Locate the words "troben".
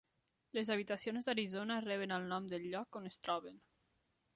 3.29-3.67